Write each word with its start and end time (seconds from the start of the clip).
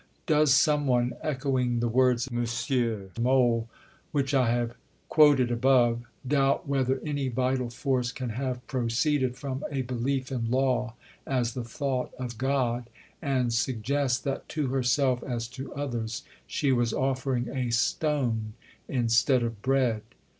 Does 0.25 0.51
some 0.51 0.87
one, 0.87 1.13
echoing 1.21 1.79
the 1.79 1.87
words 1.87 2.25
of 2.25 2.33
M. 2.33 2.45
Mohl 3.21 3.69
which 4.11 4.33
I 4.33 4.49
have 4.49 4.73
quoted 5.09 5.51
above, 5.51 6.07
doubt 6.27 6.67
whether 6.67 6.99
any 7.05 7.27
vital 7.27 7.69
force 7.69 8.11
can 8.11 8.29
have 8.29 8.65
proceeded 8.65 9.37
from 9.37 9.63
a 9.71 9.83
belief 9.83 10.31
in 10.31 10.49
Law 10.49 10.95
as 11.27 11.53
the 11.53 11.63
Thought 11.63 12.11
of 12.17 12.39
God, 12.39 12.89
and 13.21 13.53
suggest 13.53 14.23
that 14.23 14.49
to 14.49 14.69
herself 14.69 15.21
as 15.23 15.47
to 15.49 15.71
others 15.75 16.23
she 16.47 16.71
was 16.71 16.93
offering 16.95 17.47
a 17.55 17.69
stone 17.69 18.53
instead 18.87 19.43
of 19.43 19.61
bread? 19.61 20.01